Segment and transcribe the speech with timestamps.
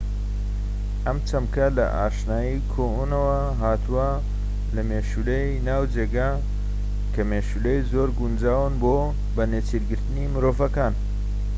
[1.05, 4.09] ئەم چەمکە لە ئاشنایی کۆنەوە هاتووە
[4.75, 6.29] لە مێشولەی ناوجێگا
[7.13, 8.95] کە مێشولەی زۆر گونجاون بۆ
[9.35, 10.93] بە نێچیرگرتنی مرۆڤەکان